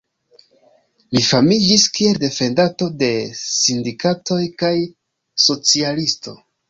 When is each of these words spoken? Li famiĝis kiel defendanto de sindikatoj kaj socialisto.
Li 1.17 1.21
famiĝis 1.25 1.83
kiel 1.97 2.17
defendanto 2.23 2.87
de 3.03 3.09
sindikatoj 3.41 4.41
kaj 4.63 4.75
socialisto. 5.49 6.35